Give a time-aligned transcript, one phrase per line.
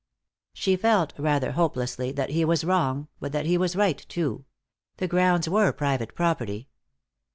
[0.53, 4.45] She felt, rather hopelessly, that he was wrong, but that he was right, too.
[4.97, 6.69] The grounds were private property.